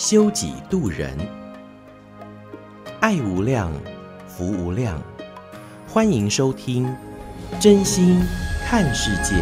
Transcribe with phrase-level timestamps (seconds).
[0.00, 1.14] 修己度人，
[3.00, 3.70] 爱无量，
[4.26, 4.98] 福无量。
[5.86, 6.86] 欢迎收听
[7.60, 8.18] 《真心
[8.66, 9.36] 看世界》。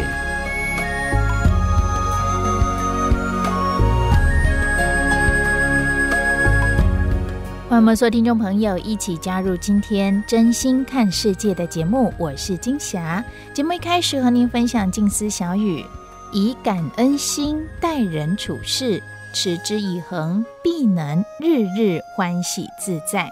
[7.69, 13.23] 欢迎我们所有听众朋友一起加入今天《真心看世界》的节目，我是金霞。
[13.53, 15.85] 节目一开始和您分享静思小语，
[16.33, 19.01] 以感恩心待人处事。
[19.33, 23.29] 持之以恒，必能日日欢喜自在。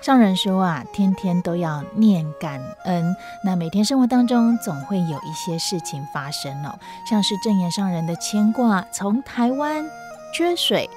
[0.00, 3.14] 上人说啊，天天都要念感恩。
[3.44, 9.84] 那每天生活当中，总会有一些事情发生哦，像是正言上人的牵挂，从台湾
[10.34, 10.90] 缺水、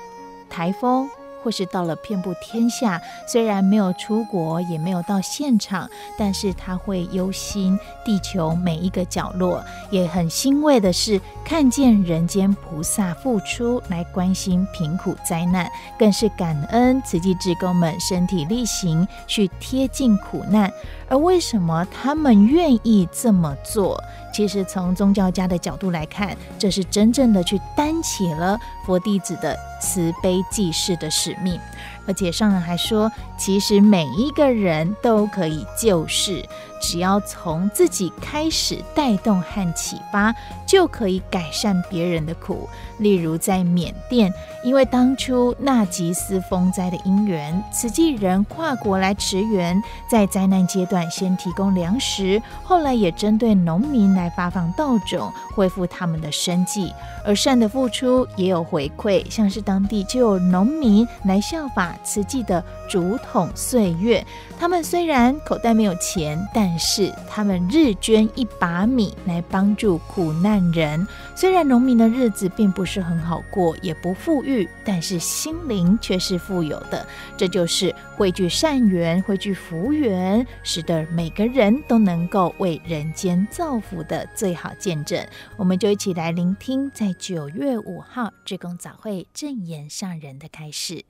[0.50, 1.08] 台风。
[1.46, 20.74] 或是到了遍布天下，虽然没有出国，也没有到现场，但是他会忧心地球每一个角落，也很欣慰的是看见人间菩萨付出来关心贫苦灾难，更是感恩慈济志工们身体力行去贴近苦难。
[21.08, 24.02] 而为什么他们愿意这么做？
[24.36, 31.58] 其实从宗教家的角度来看，这是真正的去担起了佛弟子的慈悲济世的使命。
[32.08, 36.44] 而且上人还说，其实每一个人都可以救世。
[36.82, 40.36] 只要从自己开始带动和启发，
[40.68, 42.70] 就可以改善别人的苦。
[43.00, 44.32] 例如在缅甸，
[44.64, 56.94] 因为当初纳吉斯风灾的因缘，慈济人跨国来驰援，在灾难阶段先提供粮食，后来也针对农民来发放稻种，恢复他们的生计。
[57.26, 64.26] 而善的付出也有回馈，像是当地就有农民来效法慈济的竹筒岁月。
[64.58, 71.06] 他们虽然口袋没有钱，但是他们日捐一把米来帮助苦难人。
[71.36, 77.06] 虽然农民的日子并不是很好过，也不富裕，但是心灵却是富有的。
[77.36, 85.22] 这就是汇聚善缘、汇聚福缘，使得每个人都能够为人间造福的最好见证。
[85.58, 91.04] 我们就一起来聆听，在九月五号志工早会正言上人的开始。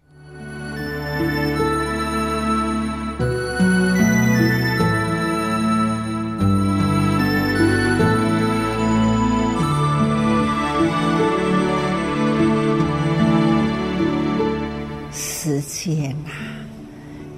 [15.14, 16.31] 时间呐，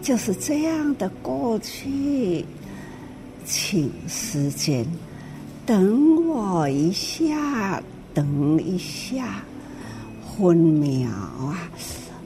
[0.02, 2.46] 就是这样的过去，
[3.46, 4.86] 请时间
[5.66, 7.84] 等我一下，
[8.14, 9.44] 等一下，
[10.38, 11.70] 分秒啊，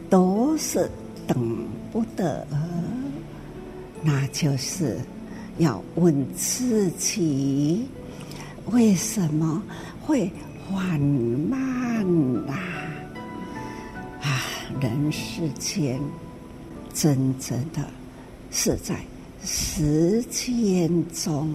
[0.07, 0.87] 都是
[1.33, 2.45] 等不得。
[4.03, 4.97] 那就是
[5.57, 7.87] 要问自己，
[8.71, 9.61] 为什么
[10.01, 10.31] 会
[10.67, 12.05] 缓慢
[12.47, 12.57] 啊？
[14.79, 15.99] 人世间，
[16.93, 17.85] 真正的
[18.49, 18.95] 是在
[19.43, 21.53] 时间中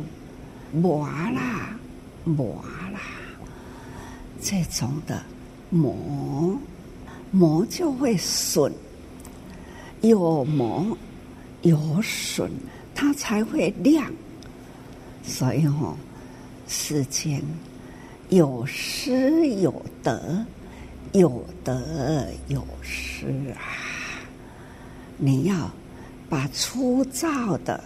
[0.73, 1.77] 磨啦
[2.25, 3.01] 磨啦，
[4.41, 5.21] 这种的
[5.71, 6.57] 磨
[7.33, 8.73] 磨就会损，
[10.09, 10.97] 有磨
[11.63, 12.51] 有损，
[12.95, 14.11] 它才会亮。
[15.23, 15.97] 所以哦，
[16.69, 17.43] 世间
[18.29, 20.45] 有失有得。
[21.13, 24.21] 有得有失啊！
[25.17, 25.71] 你要
[26.29, 27.83] 把粗糙的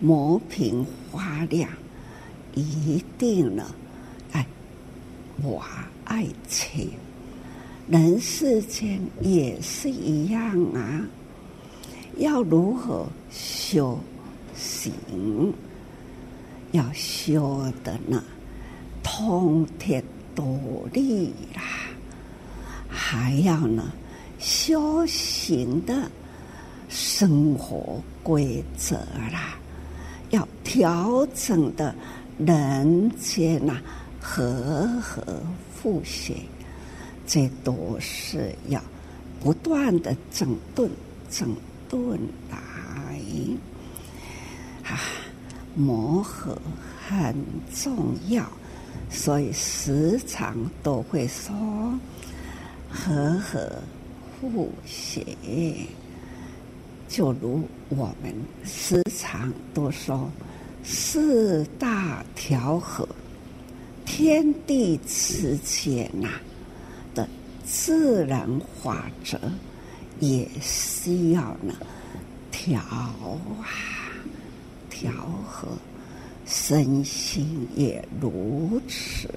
[0.00, 1.70] 磨平发亮，
[2.54, 3.64] 一定呢，
[4.32, 4.44] 哎，
[5.40, 5.62] 我
[6.04, 6.90] 爱情，
[7.86, 11.06] 人世间也是一样啊。
[12.18, 13.98] 要如何修
[14.54, 14.92] 行？
[16.72, 18.22] 要修的呢，
[19.02, 20.02] 通铁
[20.34, 20.44] 达
[20.92, 21.62] 理啦。
[22.88, 23.92] 还要呢，
[24.38, 26.10] 修行的
[26.88, 28.96] 生活规则
[29.32, 29.56] 啦，
[30.30, 31.94] 要调整的
[32.38, 33.80] 人间呐，
[34.20, 35.22] 和合
[35.80, 36.34] 互协，
[37.26, 38.82] 这都是要
[39.40, 40.90] 不断的整顿、
[41.30, 41.54] 整
[41.88, 42.18] 顿
[42.50, 43.20] 来
[44.84, 45.00] 啊，
[45.74, 46.56] 磨合
[47.08, 47.34] 很
[47.74, 48.44] 重要，
[49.10, 51.54] 所以时常都会说。
[52.90, 53.70] 和合
[54.40, 55.24] 吐血。
[57.06, 58.34] 就如我们
[58.64, 60.30] 时常都说，
[60.82, 63.06] 四大调和、
[64.06, 66.28] 天地之间呐
[67.14, 67.28] 的
[67.64, 68.48] 自然
[68.82, 69.38] 法则，
[70.20, 71.74] 也需要呢
[72.50, 73.14] 调啊
[74.90, 75.12] 调
[75.46, 75.68] 和，
[76.46, 79.28] 身心也如此，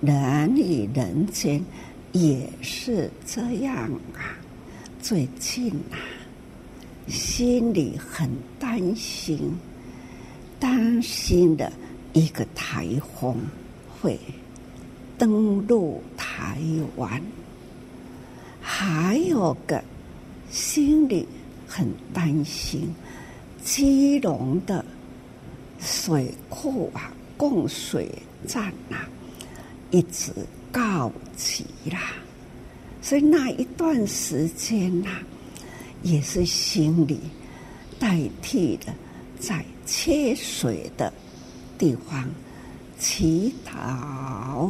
[0.00, 1.62] 人与人间
[2.12, 4.36] 也是这样啊。
[5.00, 5.98] 最近啊。
[7.08, 8.30] 心里很
[8.60, 9.52] 担心，
[10.60, 11.70] 担心的
[12.12, 12.86] 一个台
[13.18, 13.36] 风
[14.00, 14.16] 会
[15.18, 16.60] 登陆台
[16.96, 17.20] 湾，
[18.60, 19.82] 还有个
[20.52, 21.26] 心里
[21.66, 22.94] 很担心，
[23.64, 24.84] 基隆的
[25.80, 28.08] 水库啊，供水
[28.46, 29.08] 站啊，
[29.90, 30.30] 一直
[30.70, 32.12] 告急啦，
[33.00, 35.22] 所以那一段时间呐、啊。
[36.02, 37.20] 也是心里
[37.96, 38.92] 代替的，
[39.38, 41.12] 在缺水的
[41.78, 42.28] 地方
[42.98, 44.68] 祈祷，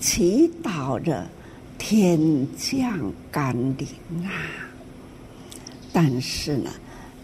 [0.00, 1.26] 祈祷着
[1.78, 3.88] 天降甘霖
[4.26, 4.30] 啊！
[5.96, 6.72] 但是呢，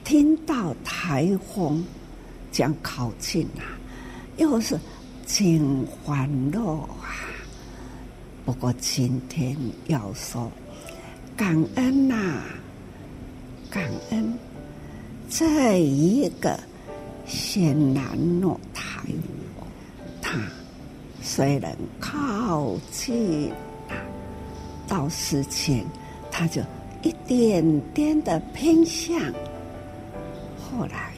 [0.05, 1.85] 听到台风
[2.53, 3.67] 将靠近啊，
[4.37, 4.79] 又是
[5.27, 6.63] 真欢乐
[7.03, 7.19] 啊！
[8.45, 9.57] 不过今天
[9.89, 10.49] 要说
[11.37, 12.43] 感恩呐、
[13.69, 14.39] 感恩
[15.29, 16.57] 这一个
[17.27, 19.03] 仙男诺台
[19.59, 19.67] 风，
[20.23, 20.39] 它
[21.21, 23.51] 虽然靠近
[23.89, 23.99] 啊，
[24.87, 25.85] 到时前
[26.31, 26.63] 它就
[27.03, 29.19] 一点点的偏向，
[30.59, 31.13] 后来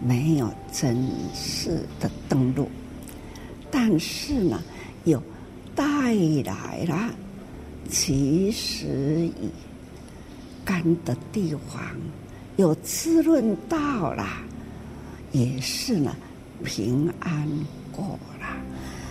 [0.00, 2.68] 没有正式的登陆，
[3.70, 4.60] 但是呢，
[5.04, 5.22] 又
[5.74, 5.84] 带
[6.44, 7.14] 来了
[7.88, 9.50] 及时雨。
[10.64, 11.80] 干的地方
[12.56, 14.26] 有滋润到了，
[15.30, 16.16] 也是呢，
[16.64, 17.48] 平安
[17.92, 18.46] 过了。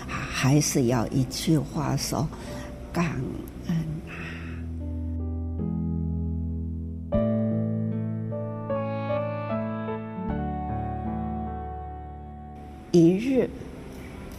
[0.10, 2.28] 还是要一句话说，
[2.92, 3.22] 感
[12.96, 13.50] 一日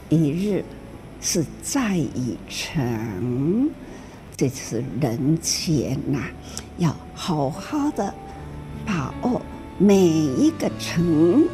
[0.08, 0.64] 一日
[1.20, 3.69] 是在于晨。
[4.35, 6.23] 这是人间呐，
[6.79, 8.14] 要好好的
[8.87, 9.43] 把握
[9.76, 11.47] 每一个晨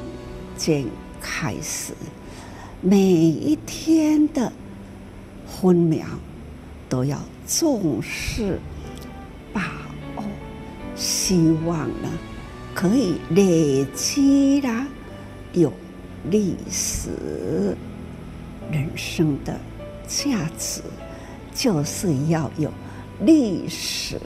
[0.56, 0.84] 间
[1.20, 1.92] 开始，
[2.80, 4.52] 每一天的
[5.44, 6.06] 分秒
[6.88, 8.60] 都要重视
[9.52, 9.72] 把
[10.18, 10.22] 握，
[10.94, 12.08] 希望呢
[12.72, 14.86] 可以累积啦
[15.52, 15.72] 有
[16.30, 17.76] 历史
[18.70, 19.58] 人生的
[20.06, 20.80] 价值。
[21.54, 22.72] 就是要有
[23.20, 24.18] 历史，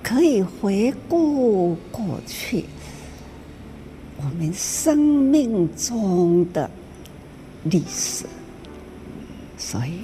[0.00, 2.64] 可以回顾过去
[4.16, 6.70] 我们生命中的
[7.64, 8.26] 历史，
[9.56, 10.02] 所以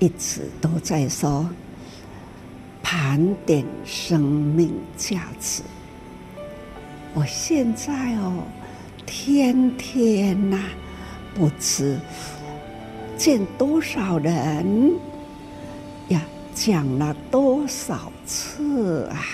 [0.00, 1.48] 一直都在说
[2.82, 5.62] 盘点生命价值。
[7.14, 8.42] 我现在哦，
[9.06, 10.58] 天天呐，
[11.34, 11.98] 不知。
[13.16, 14.94] 见多少人
[16.08, 16.20] 呀？
[16.54, 19.24] 讲了多少次啊？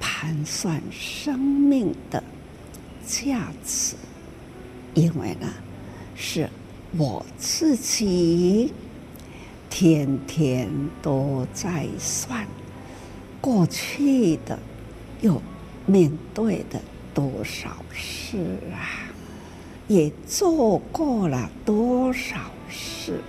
[0.00, 2.22] 盘算生命的
[3.06, 3.96] 价值，
[4.94, 5.48] 因为呢，
[6.14, 6.48] 是
[6.96, 8.72] 我自己
[9.70, 10.68] 天天
[11.00, 12.46] 都在算
[13.40, 14.58] 过去的，
[15.20, 15.40] 又
[15.86, 16.80] 面对的
[17.14, 19.10] 多少事啊？
[19.88, 22.36] 也做过了多少
[22.68, 23.20] 事，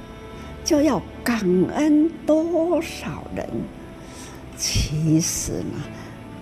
[0.63, 1.39] 就要感
[1.75, 3.47] 恩多少人。
[4.55, 5.81] 其实呢，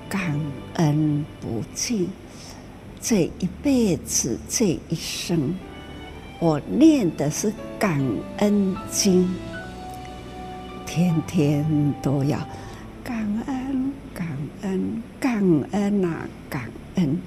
[0.07, 0.39] 感
[0.75, 2.07] 恩不尽。
[2.99, 5.55] 这一辈子，这一生，
[6.39, 7.99] 我念的是感
[8.37, 9.27] 恩经，
[10.85, 12.37] 天天都要
[13.03, 13.17] 感
[13.47, 14.27] 恩、感
[14.61, 17.19] 恩、感恩啊，感恩，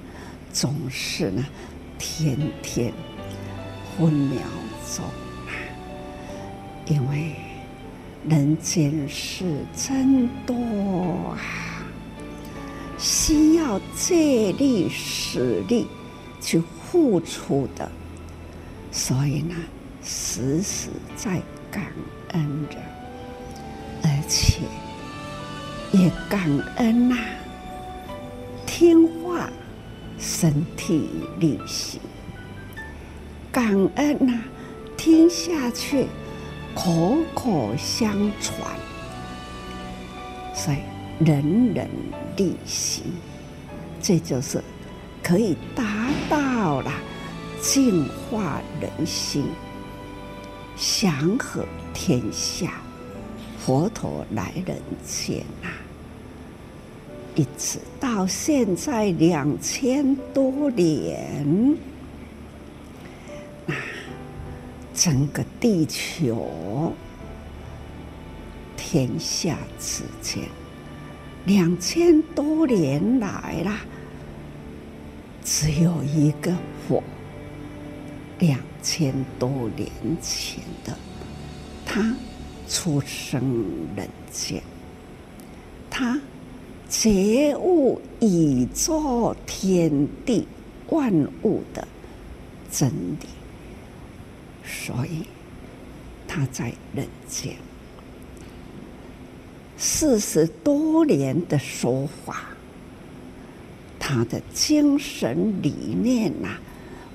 [0.55, 1.45] 总是呢。
[1.97, 2.93] 天天
[3.97, 4.41] 分秒
[4.95, 5.05] 钟
[5.47, 5.51] 啊，
[6.85, 7.33] 因为
[8.27, 9.45] 人间事
[9.75, 10.53] 真多
[11.31, 11.39] 啊，
[12.97, 15.87] 需要借力使力
[16.41, 17.89] 去付出的，
[18.91, 19.55] 所以呢，
[20.03, 21.85] 时时在感
[22.33, 22.75] 恩着，
[24.03, 24.59] 而且
[25.93, 26.41] 也感
[26.75, 27.17] 恩呐，
[28.65, 29.49] 听话。
[30.17, 31.99] 身体力行，
[33.51, 34.43] 感恩呐、啊，
[34.97, 36.07] 听下去，
[36.73, 38.59] 口口相传，
[40.53, 40.77] 所以
[41.23, 41.89] 人人
[42.37, 43.03] 力行，
[44.01, 44.63] 这就是
[45.21, 46.91] 可以达到了
[47.61, 49.45] 净化人心、
[50.75, 52.73] 祥和天下。
[53.57, 55.69] 佛陀来人间呐，
[57.35, 61.77] 一直到现在两千多年，
[63.67, 63.75] 啊，
[64.93, 66.93] 整个地球。
[68.77, 70.43] 天下之间，
[71.45, 73.81] 两千多年来啦，
[75.43, 76.53] 只有一个
[76.87, 77.03] 佛。
[78.39, 79.89] 两千多年
[80.21, 80.95] 前的
[81.85, 82.15] 他
[82.67, 83.41] 出生
[83.95, 84.61] 人间，
[85.89, 86.19] 他
[86.89, 90.47] 觉悟宇宙天地
[90.89, 91.11] 万
[91.43, 91.87] 物的
[92.71, 93.27] 真理，
[94.63, 95.25] 所以
[96.27, 97.55] 他在人间。
[99.77, 102.49] 四十多年的说法，
[103.99, 106.59] 他的精神理念呐、啊，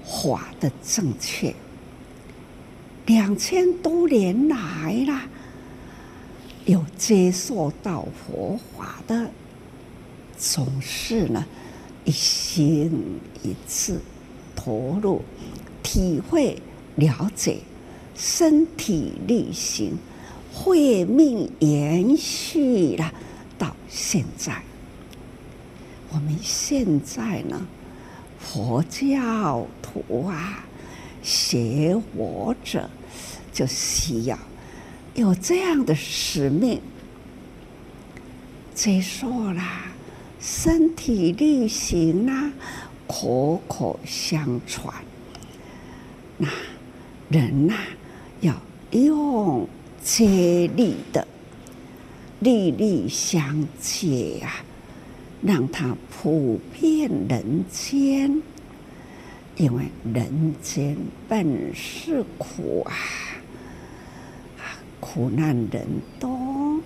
[0.05, 1.55] 法的正确。
[3.07, 5.27] 两千多年来啦，
[6.67, 9.31] 有接受到佛法的，
[10.41, 11.45] 总是呢
[12.07, 14.01] 一心一志
[14.57, 15.23] 投入
[15.83, 16.57] 体会
[16.97, 17.59] 了解，
[18.17, 19.99] 身体力行。
[20.53, 23.13] 慧命延续了
[23.57, 24.61] 到现在。
[26.11, 27.65] 我们现在呢，
[28.41, 30.65] 佛教徒啊，
[31.23, 32.91] 学佛者
[33.53, 34.37] 就需要
[35.15, 36.81] 有这样的使命。
[38.75, 39.90] 接受啦，
[40.41, 42.53] 身体力行啊，
[43.07, 44.95] 口口相传。
[46.39, 46.49] 那
[47.29, 47.75] 人呐、
[48.41, 48.55] 要
[48.93, 49.69] 用。
[50.03, 51.29] 接力的，
[52.39, 54.65] 力力相接啊，
[55.43, 58.43] 让它普遍人间，
[59.57, 60.97] 因为人间
[61.29, 62.95] 本是苦啊，
[65.01, 65.87] 苦难人
[66.19, 66.81] 多，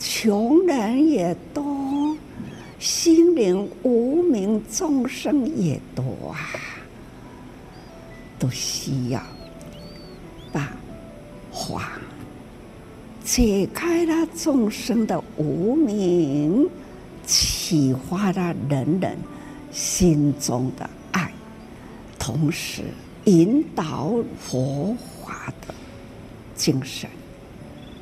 [0.00, 2.18] 穷人也多，
[2.78, 6.38] 心灵无明众生也多啊，
[8.38, 9.22] 都需要
[10.52, 10.70] 把
[11.50, 11.92] 话。
[13.24, 16.68] 解开了众生的无明，
[17.26, 19.18] 启发了人人
[19.72, 21.32] 心中的爱，
[22.20, 22.82] 同时
[23.24, 25.74] 引导佛法的
[26.54, 27.10] 精神，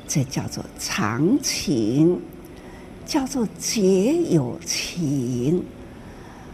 [0.07, 2.21] 这叫做常情，
[3.05, 5.63] 叫做结有情。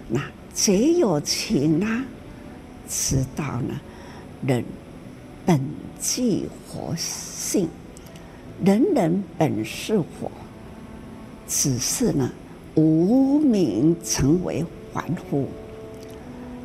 [0.07, 0.21] 那
[0.53, 2.03] 结有情呢？
[2.89, 3.79] 知道呢，
[4.45, 4.65] 人
[5.45, 5.59] 本
[5.99, 7.69] 具佛性。
[8.63, 10.29] 人人本是佛，
[11.47, 12.29] 只是呢，
[12.75, 15.47] 无明成为凡夫。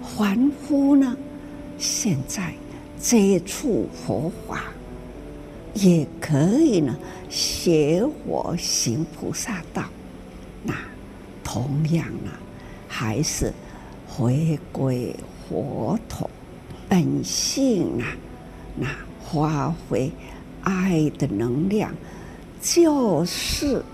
[0.03, 1.17] 凡夫呢，
[1.79, 2.53] 现在
[2.99, 4.65] 接触佛法，
[5.77, 6.97] 也可以呢，
[7.29, 9.85] 学佛行菩萨道。
[10.63, 10.75] 那
[11.45, 12.31] 同样呢，
[12.89, 13.53] 还是
[14.09, 15.15] 回归
[15.49, 16.29] 佛陀
[16.89, 18.17] 本性啊，
[18.75, 18.89] 那
[19.31, 20.11] 发挥。
[20.69, 21.95] 爱的能量
[22.61, 23.85] 救世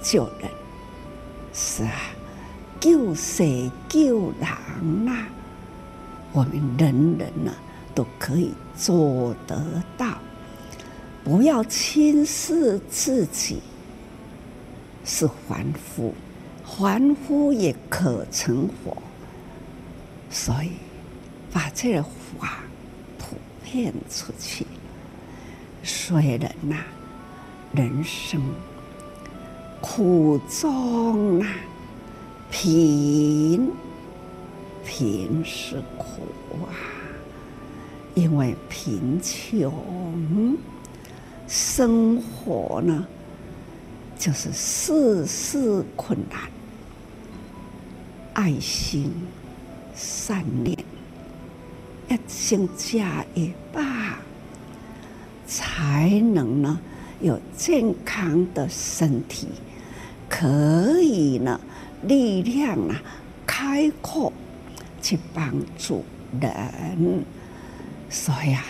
[0.00, 0.48] 救人，
[1.52, 1.90] 是啊，
[2.78, 5.26] 救谁救人呐！
[6.32, 7.52] 我们人人呢
[7.92, 10.16] 都可以做得到，
[11.28, 13.60] 不要轻视自己
[15.04, 16.14] 是凡夫，
[16.64, 18.96] 凡夫也可成佛，
[20.30, 20.70] 所以
[21.52, 22.60] 把这个话
[23.18, 24.66] 普遍出去。
[25.82, 26.76] 所以人呐，
[27.74, 28.40] 人生
[29.82, 31.46] 苦中啊，
[32.50, 33.70] 贫
[34.82, 36.22] 贫是苦
[36.64, 36.72] 啊，
[38.14, 40.56] 因为贫穷，
[41.48, 43.06] 生活呢
[44.18, 46.38] 就是事事困难，
[48.34, 49.10] 爱心
[49.94, 50.76] 善念
[52.08, 54.18] 一心加一把。
[55.46, 56.78] 才能呢
[57.20, 59.48] 有健康的身体，
[60.28, 61.58] 可以呢
[62.02, 63.00] 力量啊
[63.46, 64.30] 开阔
[65.00, 66.04] 去帮助
[66.38, 67.24] 人，
[68.10, 68.62] 所以啊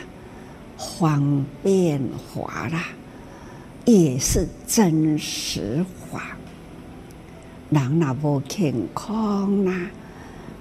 [0.79, 2.01] 方便
[2.33, 2.85] 法啦
[3.85, 6.37] 也是真实法。
[7.71, 9.91] 人那不健康啊，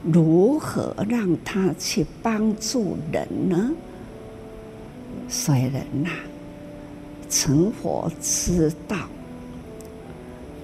[0.03, 3.71] 如何让他去帮助人呢？
[5.29, 6.09] 所以人呐，
[7.29, 8.97] 成佛之道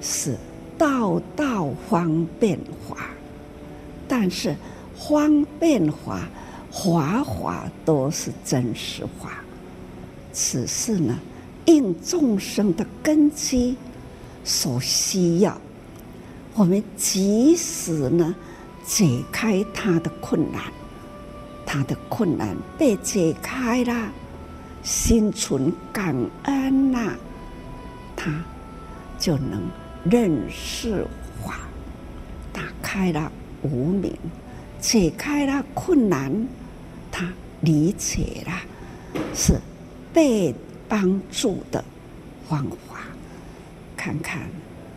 [0.01, 0.37] 是
[0.77, 2.57] 道道方便
[2.87, 3.07] 法，
[4.07, 4.55] 但是
[4.95, 6.27] 方便法、
[6.71, 9.42] 法法都是真实法，
[10.33, 11.17] 此是呢，
[11.65, 13.77] 应众生的根基
[14.43, 15.55] 所需要，
[16.55, 18.35] 我们及时呢
[18.83, 20.61] 解开他的困难，
[21.65, 24.11] 他的困难被解开了，
[24.81, 27.13] 心存感恩呐、
[28.15, 28.43] 他
[29.19, 29.61] 就能
[30.03, 31.05] 认识
[31.45, 31.59] 法，
[32.51, 34.11] 打开了无明，
[34.81, 36.47] 解开了困难，
[37.11, 38.51] 他理解了
[39.33, 39.53] 是
[40.13, 40.53] 被
[40.87, 41.83] 帮助的
[42.47, 42.99] 方法。
[43.97, 44.47] 看看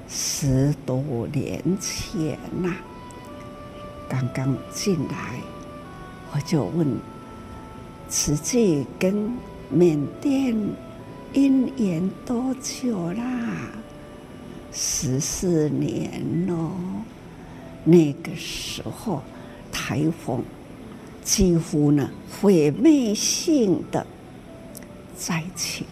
[0.09, 2.75] 十多年前呐、
[4.09, 5.41] 刚刚进来，
[6.33, 6.87] 我就问
[8.09, 9.33] 慈济跟
[9.71, 10.57] 缅甸
[11.33, 13.71] 因缘多久啦？
[14.73, 16.71] 十四年喽。
[17.85, 19.23] 那个时候
[19.71, 20.43] 台风
[21.23, 24.05] 几乎呢毁灭性的
[25.19, 25.87] 灾情，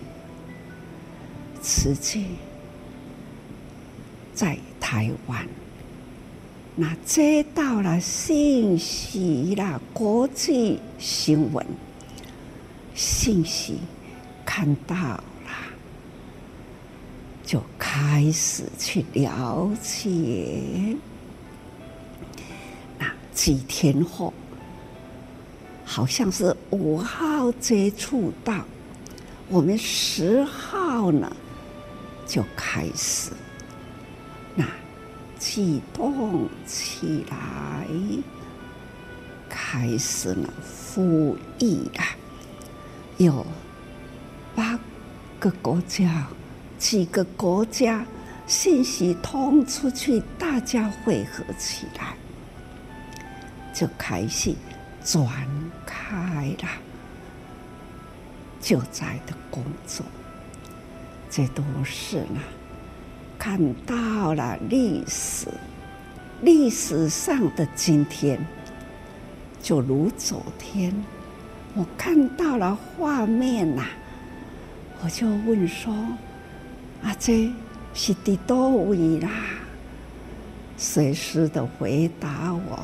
[1.62, 2.26] 慈济
[4.34, 5.48] 在台湾，
[6.76, 11.66] 那接到了信息啦，国际新闻
[12.94, 13.78] 信息
[14.44, 15.22] 看到了，
[17.44, 20.94] 就开始去了解。
[22.98, 24.34] 那几天后，
[25.84, 28.64] 好像是五号接触到，
[29.48, 31.30] 我们十号呢
[32.26, 33.30] 就开始。
[34.54, 34.64] 那
[35.38, 37.86] 启动起来，
[39.48, 42.16] 开始了服役啊！
[43.18, 43.46] 有
[44.54, 44.78] 八
[45.38, 46.26] 个国家，
[46.78, 48.06] 几个国家
[48.46, 52.16] 信息通出去，大家汇合起来，
[53.74, 54.54] 就开始
[55.04, 55.28] 转
[55.84, 56.68] 开了
[58.64, 60.06] 救灾的工作。
[61.28, 62.40] 这都是呢。
[63.38, 65.48] 看到了历史，
[66.40, 68.40] 历史上的今天，
[69.62, 70.94] 就如昨天，
[71.74, 73.84] 我看到了画面呐、
[75.02, 75.92] 我就问说
[77.04, 77.52] ：“啊，这
[77.92, 79.28] 是第多位啦？”
[80.78, 82.80] 随时的回答我：“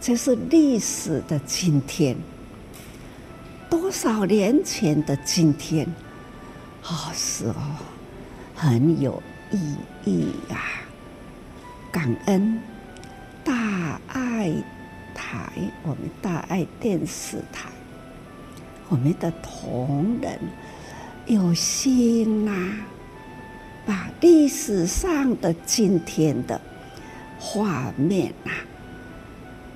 [0.00, 2.16] 这是历史的今天，
[3.76, 5.84] 多少年前的今天？
[6.84, 7.54] 哦，是哦，
[8.54, 10.82] 很有。”意义呀、啊！
[11.92, 12.60] 感恩
[13.44, 14.52] 大爱
[15.14, 17.68] 台，我们大爱电视台，
[18.88, 20.38] 我们的同仁
[21.26, 22.86] 有心呐、啊，
[23.86, 26.60] 把历史上的今天的
[27.38, 28.56] 画面呐、啊，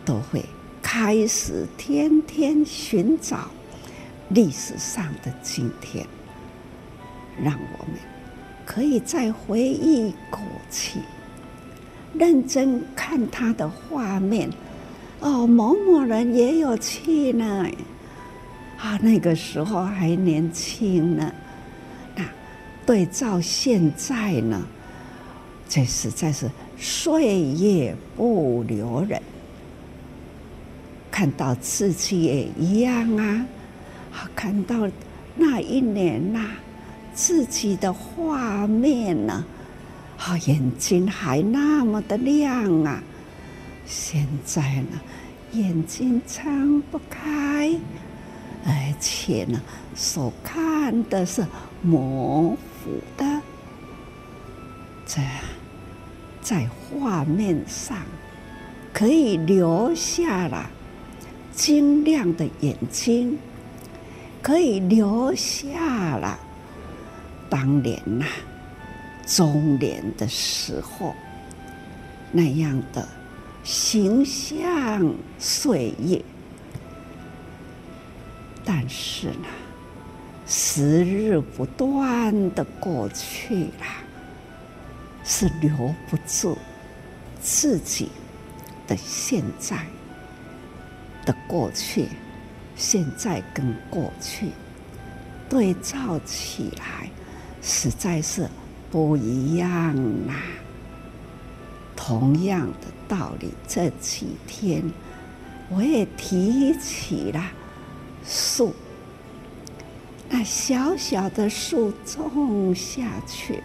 [0.05, 0.45] 都会
[0.83, 3.49] 开始天天寻找
[4.31, 6.07] 历史上的今天，
[7.43, 7.95] 让我们。
[8.67, 11.01] 可以再回忆过去，
[12.13, 14.51] 认真看他的画面。
[15.21, 17.67] 哦，某某人也有去呢，
[18.77, 21.33] 啊，那个时候还年轻呢。
[22.15, 22.23] 那
[22.85, 24.63] 对照现在呢，
[25.67, 29.21] 这实在是岁月不留人。
[31.11, 33.47] 看到自己也一样啊，
[34.35, 34.89] 看到
[35.37, 36.51] 那一年呐、
[37.15, 39.45] 自己的画面呢？
[40.19, 43.03] 啊，眼睛还那么的亮啊！
[43.87, 45.01] 现在呢，
[45.53, 47.71] 眼睛睁不开，
[48.65, 49.61] 而且呢，
[49.95, 51.47] 所看的是
[51.83, 53.41] 模糊的。
[55.07, 55.31] 这样，
[56.43, 57.97] 在画面上
[58.93, 60.69] 可以留下了
[61.53, 63.39] 晶亮的眼睛，
[64.49, 66.39] 可以留下了。
[67.51, 68.25] 当年呐、
[69.27, 71.15] 中年的时候，
[72.33, 73.07] 那样的
[73.63, 76.25] 形象岁月，
[78.65, 79.49] 但是呢，
[80.47, 83.85] 时日不断的过去了，
[85.25, 86.57] 是留不住
[87.39, 88.09] 自己
[88.87, 89.77] 的现在
[91.27, 92.09] 的过去，
[92.79, 94.53] 现在跟过去
[95.51, 97.11] 对照起来。
[97.61, 98.49] 实在是
[98.91, 99.95] 不一样
[100.27, 100.35] 啦！
[101.97, 104.83] 同样的道理，这几天
[105.69, 107.43] 我也提起了
[108.25, 108.73] 树，
[110.31, 113.61] 那小小的树种下去，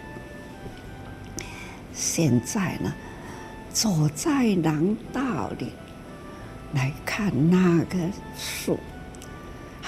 [1.94, 2.92] 现在呢，
[3.72, 5.72] 走在廊道里
[6.74, 7.96] 来看那个
[8.36, 8.78] 树，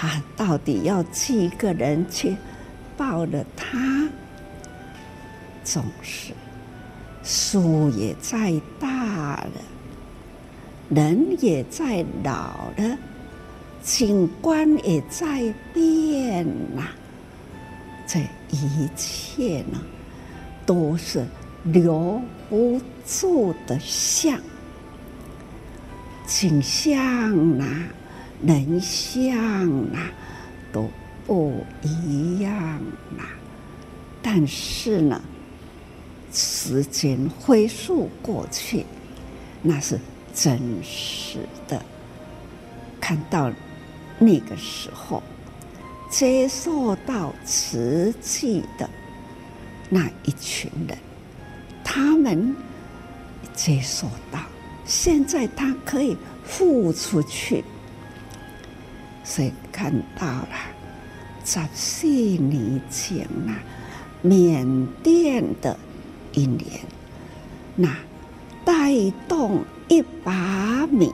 [0.00, 2.36] 啊，到底要几个人去
[2.96, 4.08] 抱了他？
[5.64, 6.32] 总是
[7.24, 9.52] 树也在大了，
[10.90, 12.96] 人也在老了，
[13.82, 16.88] 景观也在变呐。
[18.06, 19.80] 这一切呢，
[20.64, 21.26] 都是
[21.64, 24.38] 留不住的相，
[26.26, 27.88] 景象呐、啊，
[28.44, 30.10] 人相呐、啊，
[30.72, 30.88] 都
[31.26, 32.54] 不一样
[33.16, 33.24] 啦。
[34.22, 35.20] 但是呢，
[36.32, 38.84] 时间飞速过去，
[39.62, 39.98] 那是
[40.34, 41.80] 真实的。
[43.00, 43.52] 看到
[44.18, 45.22] 那个时候。
[46.08, 48.88] 接受到慈济的
[49.90, 50.96] 那一群人，
[51.82, 52.54] 他们
[53.52, 54.38] 接受到，
[54.84, 57.64] 现在他可以付出去，
[59.28, 60.48] 所以看到了
[61.44, 63.58] 十四年前啊，
[64.22, 65.76] 缅甸的
[66.32, 66.80] 一年，
[67.74, 67.88] 那
[68.64, 68.92] 带
[69.26, 71.12] 动一把米，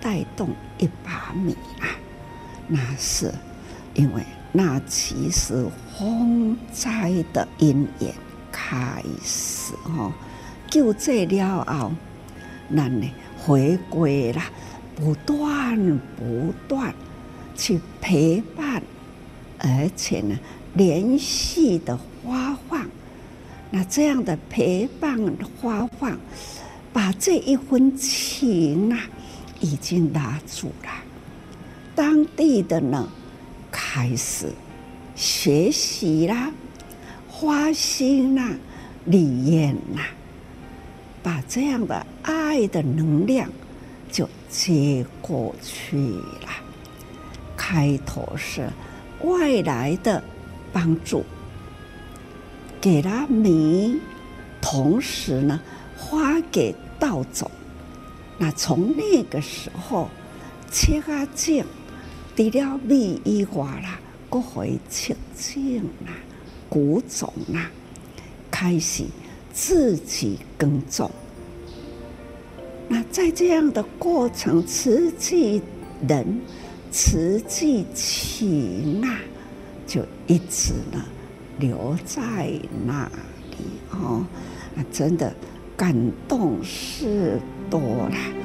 [0.00, 1.84] 带动一把米啊。
[2.66, 3.30] 那是
[3.92, 5.66] 因为那其实
[5.98, 8.14] 风灾的因缘
[8.50, 10.10] 开始哦，
[10.70, 11.92] 救济了后，
[12.68, 14.42] 那呢回归了，
[14.94, 16.94] 不断不断
[17.56, 18.82] 去陪伴，
[19.58, 20.38] 而且呢
[20.74, 22.86] 连续的发放，
[23.70, 25.18] 那这样的陪伴
[25.60, 26.18] 发放，
[26.92, 28.98] 把这一份情啊
[29.60, 30.90] 已经拿住了。
[31.94, 33.08] 当地的呢，
[33.70, 34.46] 开始
[35.14, 36.50] 学习啦，
[37.28, 38.54] 花心啦，
[39.04, 40.06] 理念啦，
[41.22, 43.48] 把这样的爱的能量
[44.52, 46.48] 接过去了。
[47.56, 48.68] 开头是
[49.22, 50.22] 外来的
[50.72, 51.24] 帮助，
[52.78, 53.98] 给了米，
[54.60, 55.58] 同时呢，
[55.96, 57.50] 发给道种。
[58.36, 60.08] 那从那个时候，
[60.70, 61.64] 切阿静。
[62.36, 66.12] 除了米以外啦，各会清净啦、
[66.68, 67.70] 谷种啦，
[68.50, 69.04] 开始
[69.52, 71.10] 自己耕种。
[72.92, 75.62] 那在这样的过程，慈济
[76.06, 76.42] 人、
[76.90, 79.18] 慈济情啊，
[79.86, 81.02] 就一直呢
[81.58, 82.52] 留在
[82.86, 83.10] 那
[83.52, 84.22] 里哦。
[84.74, 85.34] 那真的
[85.74, 85.96] 感
[86.28, 88.41] 动是多了。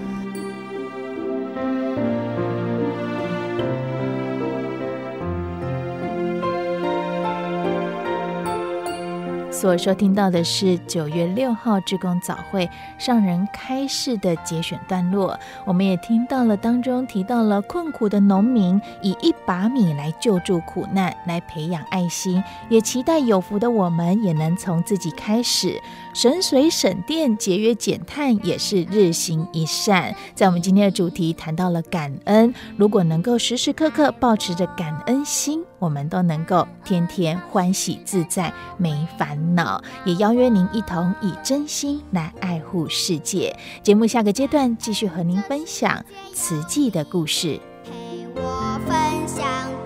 [9.60, 25.82] 所收听到的是九月六号志工早会上人开示的节选段落，我们也听到了当中提到了困苦的农民以一把米来救助苦难，来培养爱心，也期待有福的我们也能从自己开始。
[26.18, 30.16] 省水省电，节约减碳，也是日行一善。
[30.34, 39.80] 在我们今天的主题谈到了感恩，如果能够时时刻刻保持着感恩心，我们都能够天天欢喜自在，没烦恼。
[40.06, 43.56] 也邀约您一同以真心来爱护世界。
[43.84, 46.04] 节目下个阶段继续和您分享
[46.34, 47.60] 慈济的故事。
[47.86, 49.77] 陪我分享。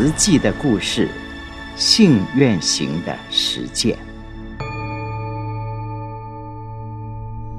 [0.00, 1.10] 慈济的故事，
[1.76, 3.98] 信愿行的实践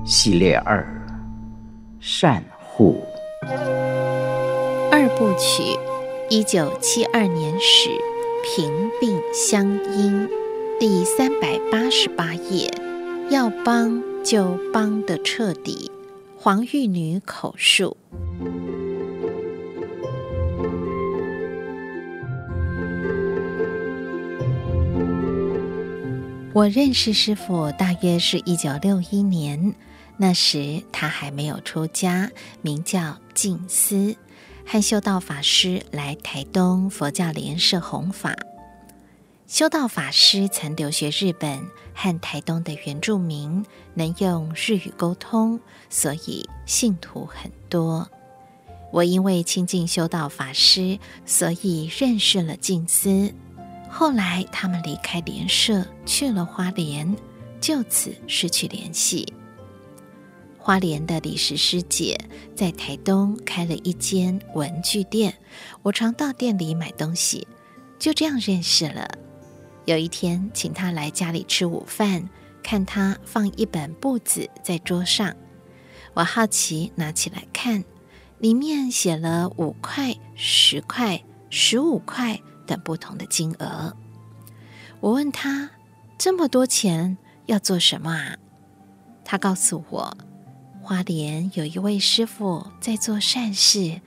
[0.04, 0.84] 系列二：
[2.00, 3.06] 善护
[4.92, 5.78] 二部曲，
[6.32, 7.92] 一九七二年始，
[8.44, 10.28] 平病相因，
[10.80, 12.72] 第三百八十八页，
[13.30, 15.92] 要帮就帮得彻底。
[16.36, 17.96] 黄玉女口述。
[26.54, 29.74] 我认识师父大约是一九六一年，
[30.18, 32.30] 那时他还没有出家，
[32.62, 34.18] 名叫静思，
[34.66, 38.36] 和修道法师来台东佛教莲社弘法。
[39.48, 41.62] 修道法师曾留学日本，
[41.94, 45.58] 和台东的原住民能用日语沟通，
[45.90, 48.10] 所以信徒很多。
[48.92, 53.34] 我因为亲近修道法师，所以认识了静思。
[53.94, 57.16] 后来他们离开莲社，去了花莲，
[57.60, 59.32] 就此失去联系。
[60.58, 62.18] 花莲的李石师姐
[62.56, 65.36] 在台东开了一间文具店，
[65.84, 67.48] 我常到店里买东西，
[68.00, 69.08] 就这样认识了。
[69.86, 72.30] 有一天，请她来家里吃午饭，
[72.64, 75.36] 看她放一本簿子在桌上，
[76.14, 77.84] 我好奇拿起来看，
[78.40, 82.40] 里面写了五块、十块、十五块。
[82.72, 83.94] 等不同的金额，
[85.02, 85.72] 我问他
[86.18, 88.38] 这么多钱要做什么啊？
[89.26, 90.18] 他告诉我，
[90.82, 94.00] 花莲有一位师傅在做善事，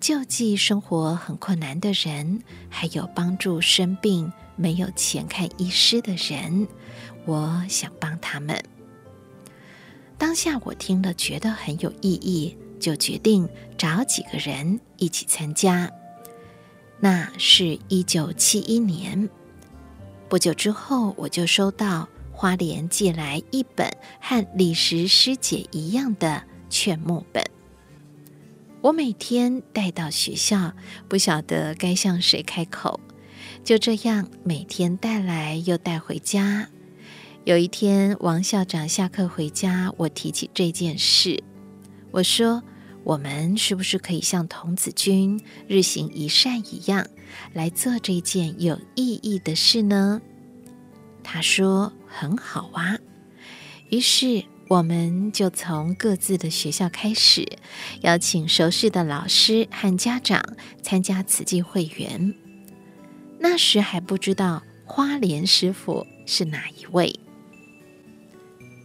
[0.00, 2.40] 救济生活很困难的人，
[2.70, 6.66] 还有帮助生病没有钱看医师的人。
[7.26, 8.58] 我想帮他们。
[10.16, 15.92] 当下我听了觉得很有意义，就决定找几个人一起参加。
[17.00, 19.28] 那是一九七一年，
[20.28, 23.88] 不久之后，我就收到花莲寄来一本
[24.20, 27.44] 和李石师姐一样的劝募本。
[28.80, 30.72] 我每天带到学校，
[31.08, 32.98] 不晓得该向谁开口，
[33.62, 36.68] 就这样每天带来又带回家。
[37.44, 41.44] 有一天，王校长下课回家，我提起这件事，
[42.10, 42.60] 我说。
[43.04, 47.06] 我们是不是可以像童子军日行一善一样，
[47.54, 50.20] 来做这件有意义的事呢？
[51.22, 52.98] 他说很好啊。
[53.90, 57.46] 于是我们就从各自的学校开始，
[58.02, 60.42] 邀请熟识的老师和家长
[60.82, 62.34] 参加慈济会员。
[63.38, 67.18] 那时还不知道花莲师傅是哪一位。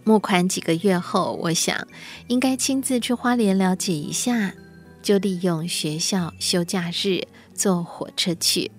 [0.03, 1.87] 募款几个月后，我想
[2.27, 4.53] 应该亲自去花莲了解一下，
[5.01, 8.71] 就利用学校休假日坐火车去。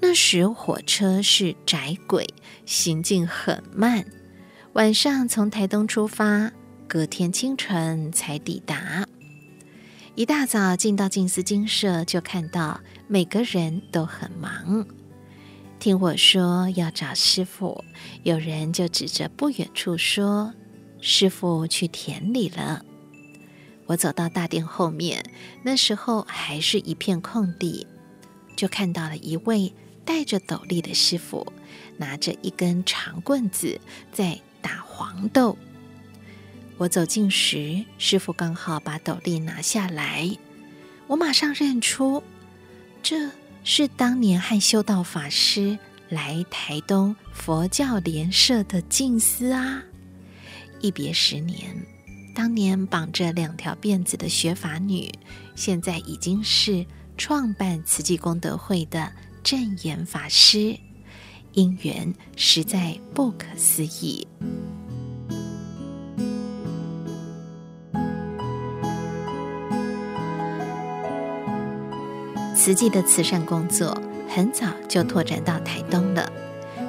[0.00, 2.26] 那时火车是窄轨，
[2.64, 4.04] 行进很慢。
[4.74, 6.52] 晚上从台东出发，
[6.86, 9.06] 隔天清晨才抵达。
[10.14, 14.86] 一大早进到静思精舍，就看到每个人都很忙。
[15.80, 17.82] 听我说要找师傅，
[18.22, 20.52] 有人就指着不远处说
[21.00, 22.84] ：“师傅去田里了。”
[23.88, 25.24] 我走到大殿后面，
[25.62, 27.86] 那时候还是一片空地，
[28.56, 29.72] 就看到了一位
[30.04, 31.50] 戴着斗笠的师傅，
[31.96, 33.80] 拿着一根长棍子
[34.12, 35.56] 在打黄豆。
[36.76, 40.36] 我走近时，师傅刚好把斗笠拿下来，
[41.06, 42.22] 我马上认出
[43.02, 43.30] 这。
[43.62, 49.82] 是当年和修道法师来台东佛教莲社的静思啊！
[50.80, 51.76] 一别十年，
[52.34, 55.12] 当年绑着两条辫子的学法女，
[55.54, 56.84] 现在已经是
[57.16, 60.76] 创办慈济功德会的正言法师，
[61.52, 64.26] 因缘实在不可思议。
[72.60, 76.30] 慈济的慈善工作很早就拓展到台东了，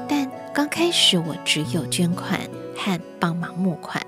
[0.06, 2.42] 但刚开始我只有捐款
[2.76, 4.06] 和帮忙募款。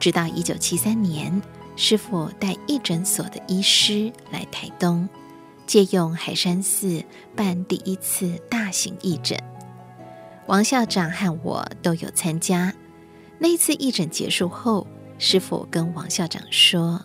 [0.00, 1.40] 直到一九七三年，
[1.76, 5.08] 师父带义诊所的医师来台东，
[5.68, 7.00] 借用海山寺
[7.36, 9.38] 办第一次大型义诊。
[10.46, 12.74] 王校长和我都有参加。
[13.38, 14.84] 那次义诊结束后，
[15.16, 17.00] 师父跟王校长说：“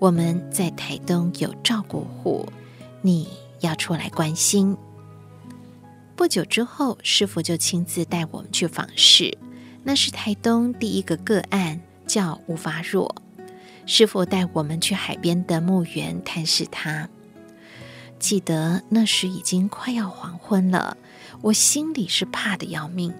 [0.00, 2.48] 我们在台东有照顾户。”
[3.06, 3.28] 你
[3.60, 4.74] 要出来关心。
[6.16, 9.36] 不久之后，师父就亲自带我们去访视。
[9.82, 13.14] 那是台东第一个个案，叫吴发若。
[13.84, 17.10] 师父带我们去海边的墓园探视他。
[18.18, 20.96] 记得那时已经快要黄昏了，
[21.42, 23.12] 我心里是怕得要命，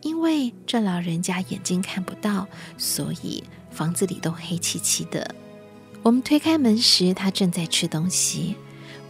[0.00, 2.48] 因为这老人家眼睛看不到，
[2.78, 5.34] 所以房子里都黑漆漆的。
[6.02, 8.56] 我们推开门时，他正在吃东西，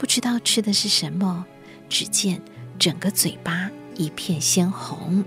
[0.02, 1.46] 不知道吃的是什么。
[1.88, 2.42] 只见
[2.76, 5.24] 整个嘴巴一片鲜红，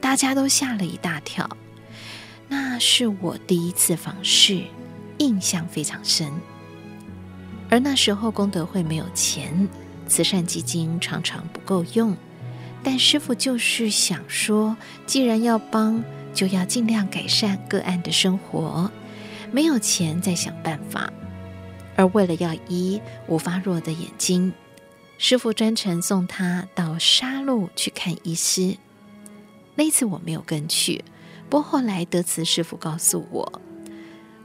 [0.00, 1.46] 大家都吓了一大跳。
[2.48, 4.62] 那是我第一次访视，
[5.18, 6.32] 印象非常深。
[7.68, 9.68] 而那时候功德会没有钱，
[10.06, 12.16] 慈善基金常常不够用，
[12.82, 18.90] 但师傅就是想说，既然要帮，就要尽量改善个案的生活，
[19.52, 21.12] 没有钱再想办法。
[22.00, 24.54] 而为了要医吴发若的眼睛，
[25.18, 28.78] 师父专程送他到沙鹿去看医师。
[29.74, 31.04] 那次我没有跟去，
[31.50, 33.60] 不过后来德慈师父告诉我。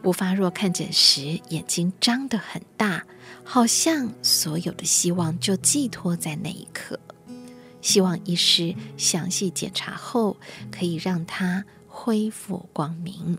[0.03, 3.05] 吴发若看诊时，眼睛张得很大，
[3.45, 6.99] 好像所有的希望就寄托在那一刻，
[7.81, 10.35] 希望医师详细检查后
[10.69, 13.37] 可以让他恢复光明。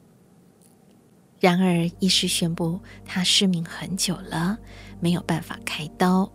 [1.39, 4.59] 然而，医师宣布他失明很久了，
[5.01, 6.31] 没有办法开刀。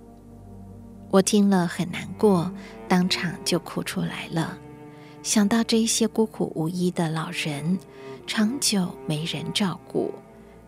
[1.10, 2.52] 我听了很难过，
[2.88, 4.58] 当场就哭出来了。
[5.24, 7.80] 想到这些孤苦无依的老人。
[8.28, 10.14] 长久没人照顾，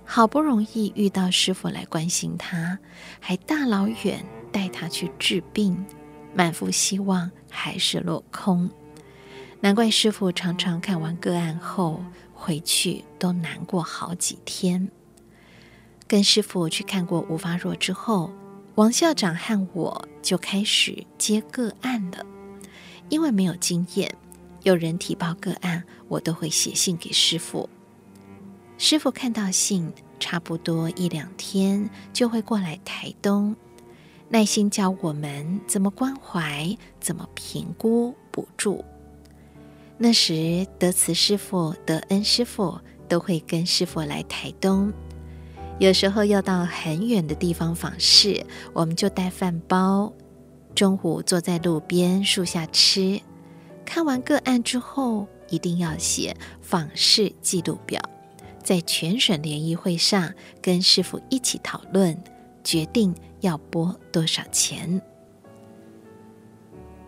[0.03, 2.77] 好不容易遇到师傅来关心他，
[3.21, 5.85] 还大老远带他去治病，
[6.33, 8.69] 满腹希望还是落空。
[9.61, 12.03] 难怪师傅常常看完个案后
[12.43, 14.89] 回去都难过好几天。
[16.05, 18.33] 跟师傅去看过吴发若之后，
[18.75, 22.25] 王校长和我就开始接个案了，
[23.07, 24.13] 因为没有经验。
[24.63, 27.69] 有人提报个案，我都会写信给师傅。
[28.77, 33.55] 师傅看到信，差不多一两天就会过来台东，
[34.27, 38.83] 耐心教我们怎么关怀、怎么评估补助。
[39.97, 44.91] 那时，德慈师傅、德恩师傅都会跟师父来台东，
[45.79, 50.11] 有时候要到很远的地方访视，我们就带饭包，
[50.75, 53.21] 中午坐在路边树下吃。
[53.85, 58.01] 看完个案之后，一定要写访视记录表，
[58.63, 62.21] 在全省联谊会上跟师父一起讨论，
[62.63, 65.01] 决定要拨多少钱。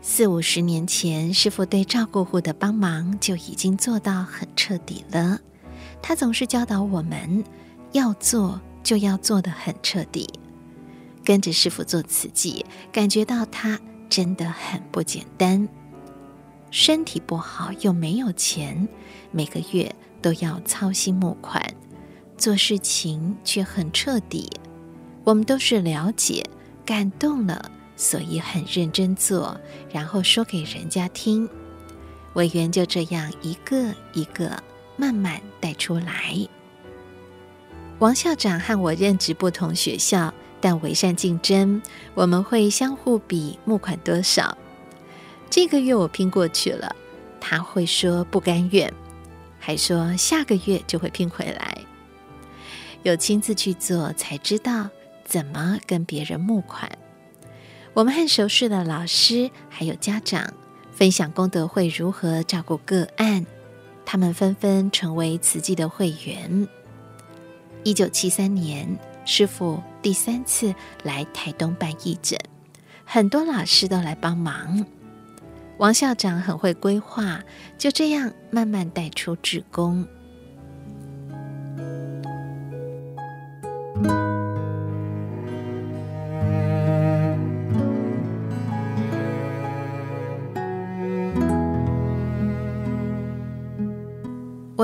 [0.08, 5.40] 四五十年前，师傅对照顾户的帮忙就已经做到很彻底了。
[6.00, 7.44] 他总是教导我们，
[7.92, 10.30] 要做就要做得很彻底。
[11.24, 15.68] 跟着师傅做慈济，感觉到他真的很不简单。
[16.70, 18.88] 身体不好又没有钱，
[19.32, 21.66] 每个月都要操心募款，
[22.38, 24.52] 做事情却很彻底。
[25.24, 26.48] 我们都是了解、
[26.86, 29.60] 感动了，所以很认真做，
[29.92, 31.48] 然后说给人家听。
[32.34, 34.62] 委员就这样一个一个
[34.98, 36.36] 慢慢带出来。
[38.00, 41.82] 王校长和我任职不同学校，但为善竞争，
[42.14, 44.58] 我们会相互比募款多少。
[45.50, 46.94] 这个月我拼过去了，
[47.40, 48.94] 他会说不甘愿，
[49.58, 51.78] 还说下个月就会拼回来。
[53.04, 54.90] 有亲自去做，才知道
[55.24, 56.92] 怎么跟别人募款。
[57.96, 60.54] 我们和熟识的老师还有家长
[60.92, 63.46] 分享功德会如何照顾个案，
[64.06, 66.68] 他们纷纷成为慈济的会员。
[67.84, 68.86] 一九七三年，
[69.24, 72.38] 师傅第三次来台东办义诊，
[73.06, 74.86] 很多老师都来帮忙。
[75.78, 77.42] 王校长很会规划，
[77.78, 80.06] 就这样慢慢带出志工。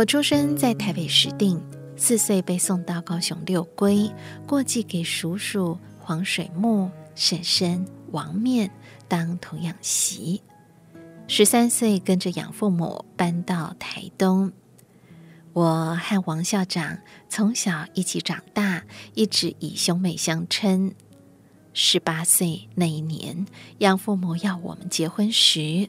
[0.02, 1.62] 我出生在台北石碇，
[1.95, 4.10] 四岁被送到高雄六龟，
[4.47, 8.72] 过继给叔叔黄水木、婶婶王面
[9.08, 10.41] 当童养媳。
[11.28, 14.52] 十三岁跟着养父母搬到台东，
[15.54, 16.97] 我和王校长
[17.30, 18.84] 从小一起长大，
[19.14, 20.95] 一直以兄妹相称。
[21.74, 23.45] 十八岁那一年，
[23.78, 25.88] 养父母要我们结婚时，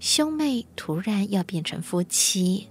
[0.00, 2.68] 兄妹突然要变成夫妻，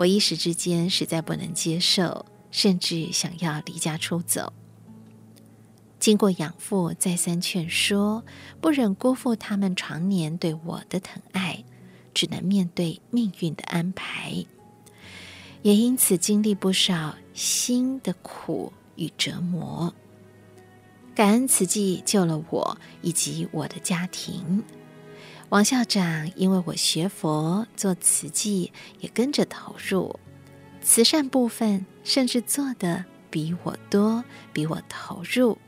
[0.00, 4.50] 我一时之间实在不能接受，甚至想要离家出走。
[5.98, 8.24] 经过养父再三劝说，
[8.62, 11.62] 不忍辜负他们常年对我的疼爱，
[12.14, 14.46] 只能面对命运的安排，
[15.60, 19.92] 也因此经历不少心的苦与折磨。
[21.14, 24.64] 感恩慈济救了我以及我的家庭。
[25.50, 30.20] 王校长因为我学佛做慈济，也跟着投入
[30.80, 34.22] 慈善部分，甚至做得比我多，
[34.52, 35.58] 比我投入，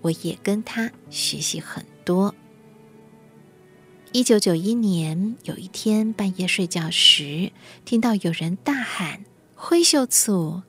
[0.00, 2.34] 我也跟他学习很多。
[4.10, 7.52] 一九九一年有一天半夜睡觉时，
[7.84, 9.24] 听到有人大喊
[9.54, 10.64] “灰秀厝”，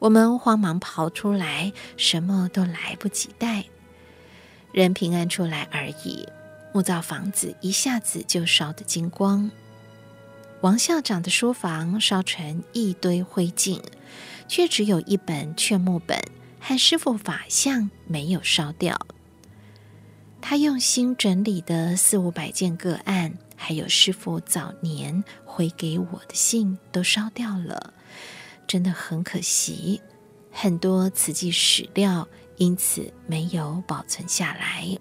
[0.00, 3.66] 我们慌忙跑出来，什么都来不及带，
[4.72, 6.26] 人平安出来而已。
[6.74, 9.48] 木造房子一下子就烧得精光，
[10.60, 13.80] 王校长的书房烧成一堆灰烬，
[14.48, 16.18] 却只有一本劝募本
[16.58, 19.06] 和师傅法相没有烧掉。
[20.40, 27.94] 他用心整理的四五百件个案，还有师傅早年回给我的信都烧掉了，
[28.66, 30.02] 真的很可惜。
[30.50, 34.98] 很多慈济史料因此没有保存下来。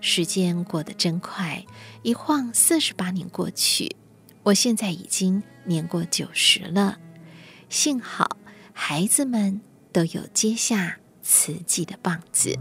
[0.00, 1.64] 时间过得真快，
[2.02, 3.96] 一晃四十八年过去，
[4.42, 6.98] 我现在已经年过九十了。
[7.68, 8.36] 幸好
[8.72, 9.60] 孩子们
[9.92, 12.58] 都有接下慈济的棒子。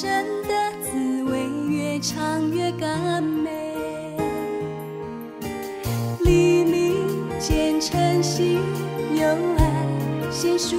[0.00, 3.74] 真的滋味越尝越甘美。
[6.20, 8.60] 黎明前晨曦
[9.16, 9.26] 有
[9.56, 10.76] 爱先书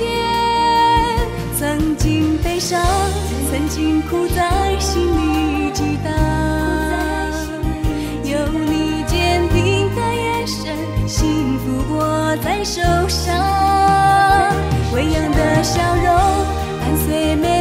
[0.00, 0.08] 间，
[1.58, 2.80] 曾经悲伤，
[3.50, 6.10] 曾经苦，在心里激荡。
[8.24, 10.74] 有你坚定的眼神，
[11.06, 13.36] 幸福握在手上，
[14.94, 16.06] 微扬的笑容
[16.80, 17.59] 伴随每。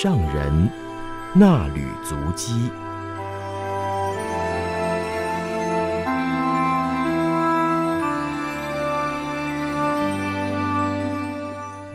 [0.00, 0.70] 上人
[1.34, 2.70] 那履足迹。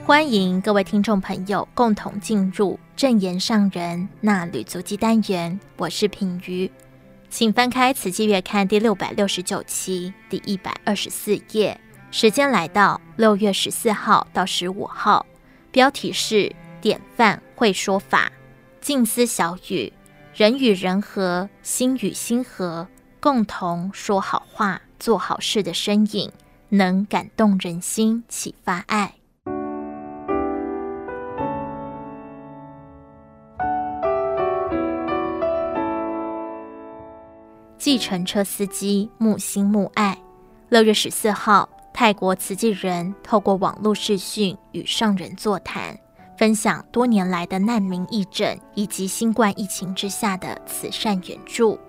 [0.05, 6.69] 欢迎各位听众朋友共同进入正言上人那履足迹单元，我是品瑜，
[7.29, 11.79] 请翻开《慈济月刊》第六百六十九期第一百二十四页，
[12.11, 15.25] 时间来到六月十四号到十五号，
[15.71, 18.31] 标题是“典范会说法，
[18.81, 19.91] 静思小语，
[20.33, 22.87] 人与人和，心与心和，
[23.19, 26.31] 共同说好话，做好事”的身影，
[26.69, 29.13] 能感动人心，启发爱。
[37.77, 40.17] 计程车司机木心木爱，
[40.69, 45.99] 六月十四号，泰国慈济人透过网络视讯与上人座谈，
[46.43, 51.79] 分享多年来的难民义诊以及新冠疫情之下的慈善援助。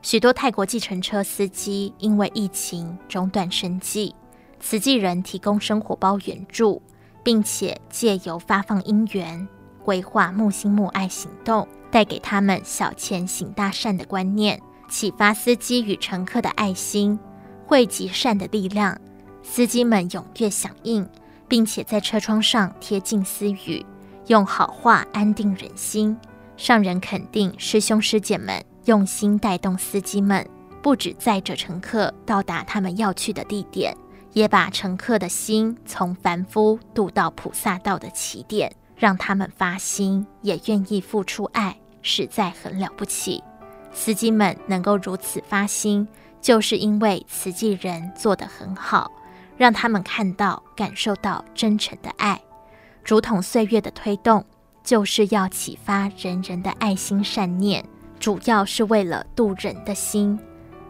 [0.00, 4.14] 许多泰国计程车司机因为疫情中断生计，
[4.60, 6.80] 慈济人提供生活包援助，
[7.22, 9.46] 并且借由发放因缘，
[9.84, 14.58] 规划木心木爱行动，带给他们小钱行大善的观念。
[14.88, 17.18] 启发司机与乘客的爱心，
[17.66, 18.98] 汇集善的力量，
[19.42, 21.06] 司机们踊跃响应，
[21.46, 23.84] 并且在车窗上贴近私语，
[24.28, 26.16] 用好话安定人心。
[26.56, 30.48] 上人肯定师兄师姐们用心带动司机们，
[30.82, 33.96] 不止载着乘客到达他们要去的地点，
[34.32, 43.42] 也把乘客的心从凡夫渡到菩萨道的起点，让他们发心，也愿意付出爱，实在很了不起。
[43.92, 46.06] 司机们能够如此发心，
[46.40, 49.10] 就是因为慈济人做得很好，
[49.56, 52.40] 让他们看到、感受到真诚的爱。
[53.08, 54.44] 竹筒岁月的推动，
[54.84, 57.82] 就是要启发人人的爱心善念，
[58.20, 60.38] 主要是为了度人的心。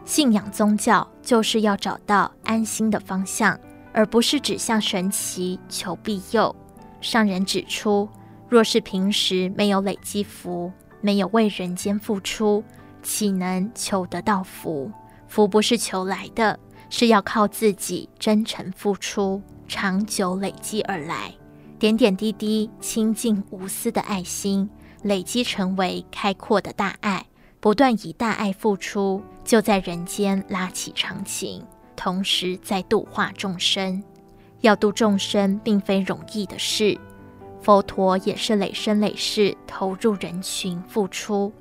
[0.03, 3.57] 信仰宗教就是要找到安心的方向，
[3.93, 6.53] 而不是指向神奇求庇佑。
[6.99, 8.09] 上人指出，
[8.49, 12.61] 若是平时没有累积福，没有为人间付出，
[13.01, 14.91] 岂能求得到福？
[15.29, 16.59] 福不是求来的，
[16.89, 21.33] 是要靠自己真诚付出、长久累积而来。
[21.79, 24.69] 点点滴滴、清净无私的爱心，
[25.01, 27.25] 累积成为开阔的大爱。
[27.61, 31.65] 不断以大爱付出，就在人间拉起长情，
[31.95, 34.03] 同时在度化众生。
[34.59, 36.99] 要度众生，并非容易的事。
[37.61, 41.53] 佛陀也是累生累世投入人群付出。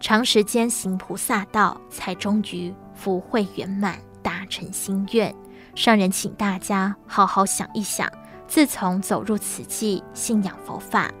[0.00, 5.34] 长时间行菩萨道，才终于福慧圆满，达成心愿。
[5.74, 8.10] 上人请大家好好想一想，
[8.48, 11.12] 自从走入此际，信仰佛法，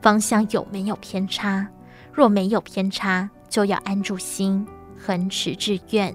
[0.00, 1.66] 方向有没有偏差？
[2.12, 4.66] 若没有偏差，就要安住心，
[4.98, 6.14] 恒持志愿，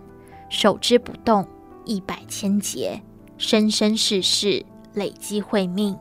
[0.50, 1.48] 守之不动，
[1.86, 3.02] 一百千劫，
[3.38, 5.98] 生生世世累积慧命。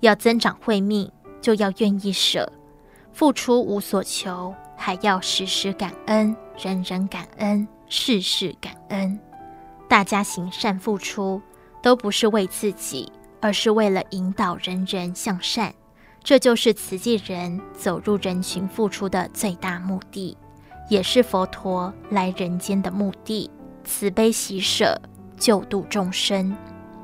[0.00, 1.10] 要增长慧命，
[1.40, 2.50] 就要愿意舍，
[3.12, 4.54] 付出无所求。
[4.76, 9.18] 还要时时感恩，人人感恩，事事感恩。
[9.88, 11.42] 大家行善付出，
[11.82, 15.74] 都不是为自己，而是为了引导人人向善。
[16.22, 20.36] 这就是慈济人走入人群付出的最大目的，
[20.90, 23.50] 也是佛陀来人间的目的。
[23.84, 25.00] 慈悲喜舍，
[25.38, 26.54] 救度众生。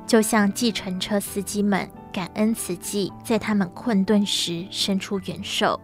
[0.05, 5.79] 就像计程车司机们感恩慈济，在他们困顿时伸出援手。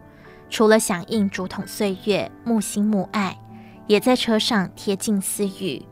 [0.50, 3.36] 除了响应竹筒岁月、木心木爱，
[3.88, 5.84] 也在车上贴近私语，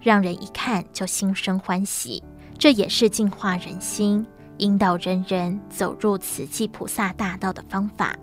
[0.00, 2.22] 让人一看就心生欢喜。
[2.58, 8.16] 这也是净化人心、引导人人走入慈济菩萨大道的方法。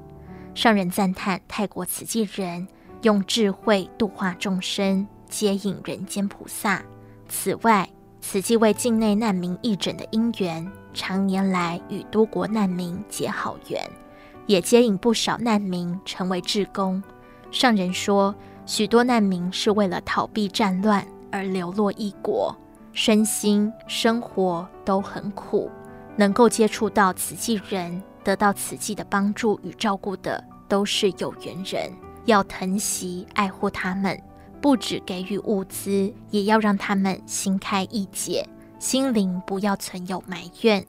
[0.53, 2.67] 上人赞叹泰国慈济人
[3.03, 6.83] 用智慧度化众生，接引人间菩萨。
[7.29, 13.81] 此外，慈济为境内难民义诊的因缘，常年来与多国难民结好缘。
[14.47, 17.01] 也接引不少难民成为志工。
[17.51, 22.55] 上人说，许多难民是为了逃避战乱而流落异国，
[22.95, 25.69] 身心生活都很苦。
[26.15, 31.91] 能够接触到慈济人，得到慈济的帮助与照顾的，都是有缘人。
[32.23, 34.19] 要疼惜爱护他们，
[34.59, 38.47] 不止给予物资，也要让他们心开意解，
[38.79, 40.83] 心灵不要存有埋怨，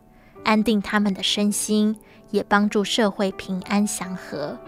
[0.44, 1.94] 安定他们的身心。
[2.32, 4.58] 也帮助社会平安祥和，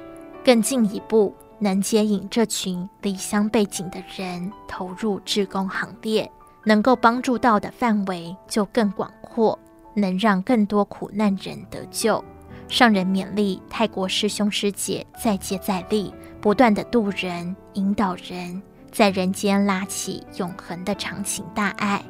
[0.44, 6.30] 更进一步能接引这群离乡背井的人投入志工行列，
[6.64, 9.58] 能够帮助到的范围就更广阔，
[9.94, 12.22] 能让更多苦难人得救。
[12.68, 22.04] 上人勉励泰国师兄师姐再接再厉，不断地度人、引导人，在人间拉起永恒的长情大爱，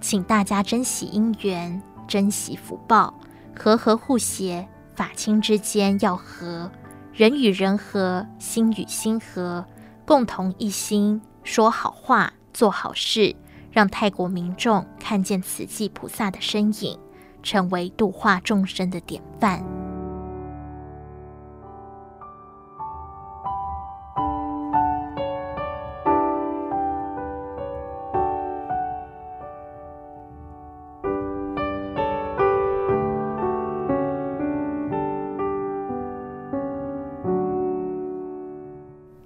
[0.00, 3.14] 请大家珍惜因缘，珍惜福报，
[3.56, 6.68] 和和互协，法亲之间要和，
[7.12, 9.64] 人与人和，心与心和，
[10.04, 13.36] 共同一心，说好话，做好事，
[13.70, 16.98] 让泰国民众看见慈济菩萨的身影，
[17.42, 19.64] 成为度化众生的典范。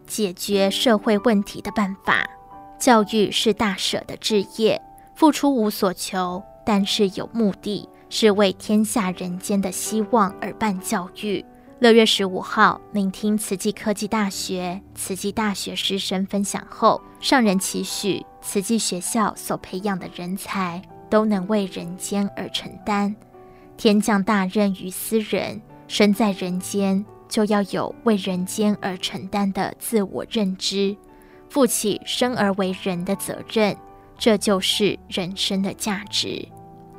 [0.06, 2.24] 解决社会问题的办法，
[2.84, 4.78] 教育是大舍的志业，
[5.14, 11.42] 付出无所求，但是有目的，是为天下人间的希望而办教育。
[11.78, 23.16] 六月十五号，聆听慈济科技大学、慈济大学师生分享后，上人期许慈济学校所培养的人才都能为人间而承担。
[23.78, 25.58] 天降大任于斯人，
[25.88, 27.02] 身在人间。
[27.26, 30.94] 就要有为人间而承担的自我认知，
[31.54, 33.76] 负起生而为人的责任，
[34.18, 36.48] 这就是人生的价值。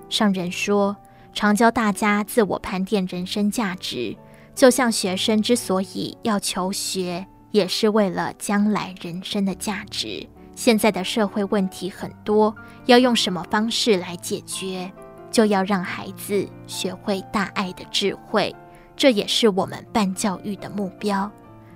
[0.10, 0.96] 上人说，
[1.34, 4.16] 常教大家自我盘点人生价值，
[4.56, 10.26] 就像学生之所以要求学，也是为了将来人生的价值。
[10.56, 14.90] 现在的社会问题很多，要用什么方式来解决？
[15.30, 18.56] 就要让孩子学会大爱的智慧。
[18.96, 21.30] 这也是我们办教育的目标。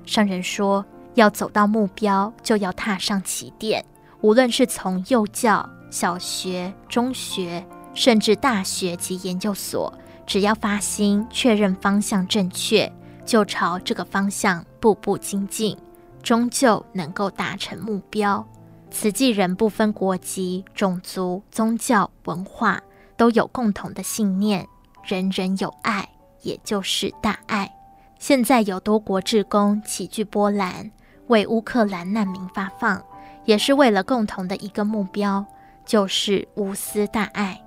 [0.05, 0.85] 上人说，
[1.19, 3.85] 要走到目标，就要踏上起点。
[4.21, 9.93] 无论是从幼教、小学、中学，甚至大学及研究所，
[10.25, 12.91] 只要发心确认方向正确，
[13.25, 15.77] 就朝这个方向步步精进，
[16.23, 18.45] 终究能够达成目标。
[18.91, 22.81] 慈济人不分国籍、种族、宗教、文化，
[23.15, 24.67] 都有共同的信念：
[25.03, 26.07] 人人有爱。
[26.41, 27.69] 也就是大爱。
[28.17, 30.89] 现在有多国志工齐聚波兰，
[31.29, 33.01] 为乌克兰难民发放，
[33.45, 35.43] 也是为了共同的一个目标，
[35.85, 37.59] 就是无私大爱。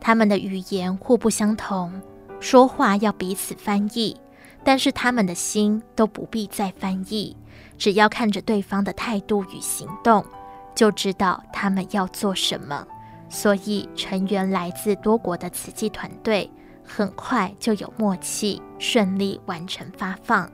[0.00, 2.02] 他们的语言互不相同，
[2.40, 4.16] 说话要彼此翻译，
[4.62, 7.36] 但是他们的心都不必再翻译，
[7.78, 10.24] 只要看着对方的态度与行动，
[10.74, 12.86] 就知道他们要做什么。
[13.28, 16.50] 所以，成员来自多国的慈济团队。
[16.84, 20.50] 很快就有默契，顺利完成发放。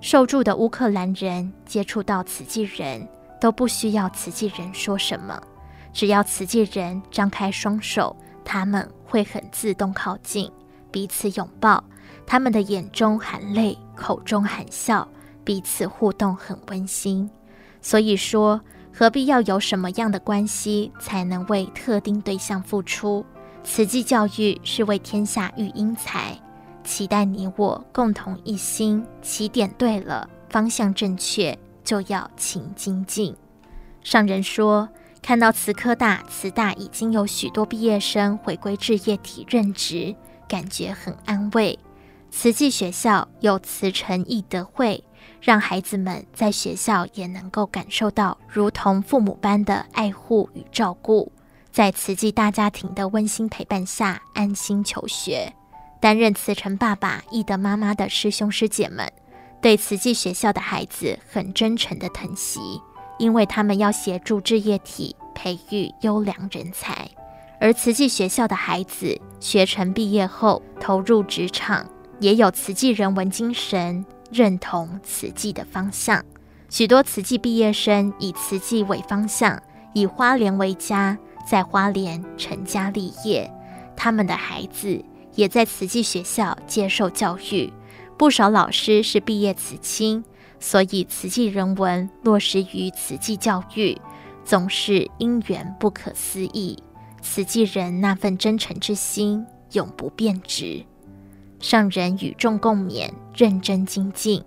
[0.00, 3.06] 受助的乌克兰人接触到慈济人，
[3.40, 5.40] 都不需要慈济人说什么，
[5.92, 10.50] 只要慈济人张开双手，他们会很自动靠近，
[10.90, 11.82] 彼此拥抱。
[12.26, 15.06] 他们的眼中含泪，口中含笑，
[15.44, 17.28] 彼此互动很温馨。
[17.80, 18.60] 所以说，
[18.92, 23.24] 何必要有什么样的关系，才能为特定对象付出？
[23.64, 26.38] 慈济教育是为天下育英才，
[26.84, 29.04] 期待你我共同一心。
[29.22, 33.36] 起点对了，方向正确，就要勤精进。
[34.02, 34.88] 上人说，
[35.20, 40.14] 看到慈科大、慈大已经有许多毕业生回归置业体任职，
[40.48, 41.78] 感觉很安慰。
[42.30, 45.02] 慈济学校有慈诚义德会，
[45.40, 51.32] 让孩子们在学校也能够感受到如同父母般的爱护与照顾。
[51.70, 55.52] 在慈济大家庭的温馨陪伴下，安心求学。
[56.00, 59.10] 担任慈诚爸爸、义德妈妈的师兄师姐们，
[59.60, 62.60] 对慈济学校的孩子很真诚的疼惜，
[63.18, 67.08] 因为他们要协助志业体培育优良人才。
[67.60, 71.84] 而慈济学校的孩子学成毕业后投入职场，
[72.20, 76.24] 也有慈济人文精神，认同慈济的方向。
[76.70, 79.60] 许多慈济毕业生以慈济为方向，
[79.94, 81.18] 以花莲为家。
[81.50, 83.50] 在花莲成家立业，
[83.96, 85.02] 他们的孩子
[85.38, 87.72] 也在慈济学校接受教育，
[88.16, 90.24] 不少老师是毕业慈亲，
[90.58, 93.96] 所以慈济人文落实于慈济教育，
[94.44, 96.76] 总是因缘不可思议。
[97.22, 100.84] 慈济人那份真诚之心永不变质。
[101.60, 104.42] 上人与众共勉，认真精进，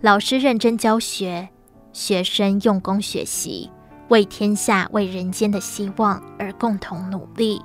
[0.00, 1.48] 老师认真教学，
[1.92, 3.68] 学生用功学习。
[4.10, 7.60] 为天下、为人间的希望而共同努力。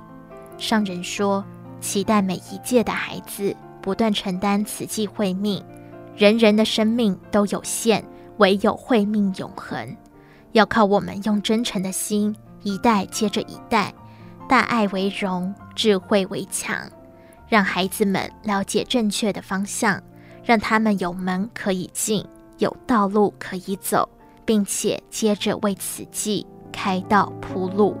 [0.58, 1.44] 上人说
[1.82, 5.62] ：“期待每一届的孩子不断承担慈济慧命。
[6.16, 8.02] 人人的生命都有限，
[8.38, 9.96] 唯有慧命永恒。
[10.52, 13.92] 要靠我们用真诚的心，一代接着一代，
[14.48, 16.76] 大爱为荣，智慧为强，
[17.48, 20.00] 让孩子们了解正确的方向，
[20.44, 22.24] 让他们有门可以进，
[22.58, 24.08] 有道路可以走，
[24.44, 27.96] 并且接着为此祭开道铺路。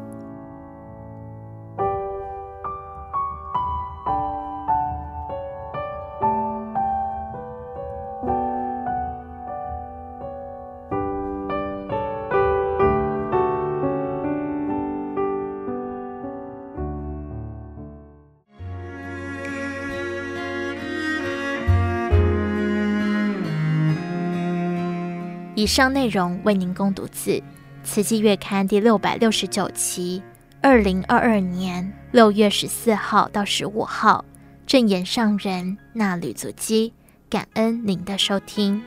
[25.62, 27.30] 以上内容为您共读自
[27.84, 30.20] 《慈济月刊》第六百六十九期，
[30.60, 34.24] 二零二二年六月十四号到十五号，
[34.66, 36.92] 正言上人衲履足基。
[37.30, 38.82] 感恩您的收听。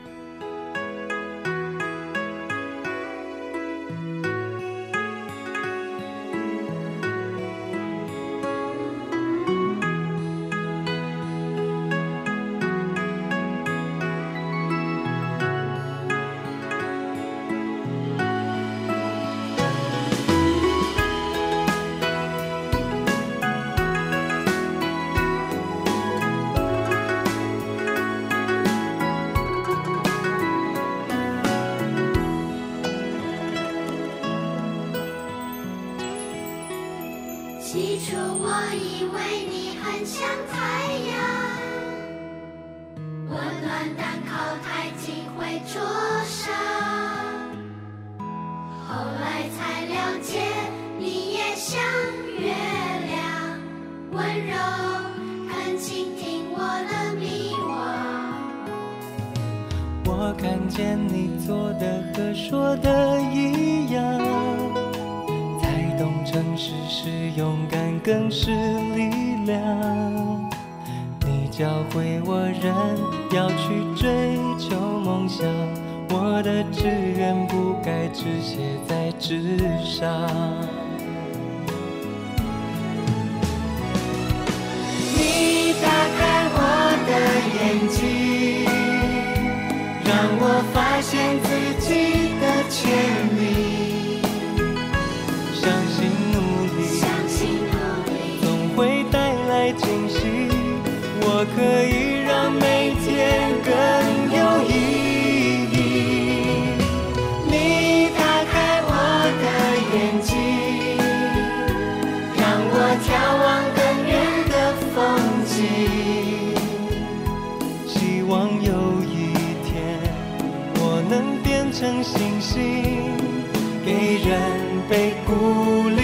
[125.36, 126.02] 无力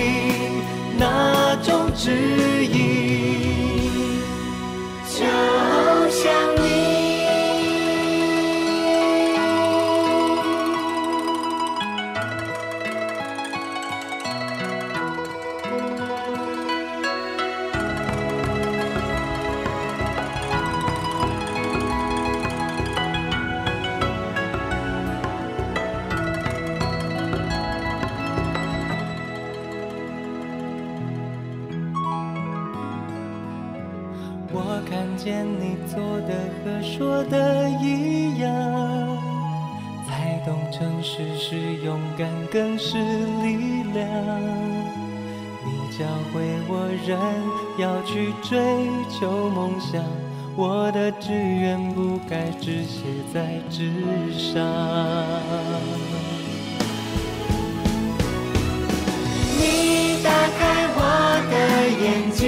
[0.99, 2.82] 那种质疑
[46.33, 47.19] 会我仍
[47.79, 48.59] 要去追
[49.11, 50.03] 求梦想，
[50.57, 53.03] 我的志愿不该只写
[53.33, 53.93] 在纸
[54.33, 54.65] 上。
[59.59, 61.01] 你打开我
[61.51, 61.55] 的
[62.03, 62.41] 眼睛，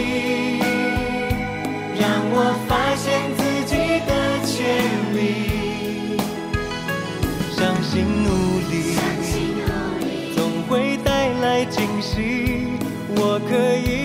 [2.00, 3.04] 让我发现
[3.36, 3.74] 自己
[4.06, 4.10] 的
[4.46, 4.56] 潜
[5.14, 6.16] 力，
[7.54, 7.92] 相信
[8.24, 8.28] 努
[8.70, 9.68] 力，相信努
[10.00, 12.43] 力总会带来惊喜。
[13.16, 14.03] 我可以